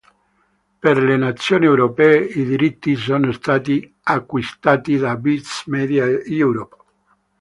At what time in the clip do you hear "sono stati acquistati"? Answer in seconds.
2.95-4.97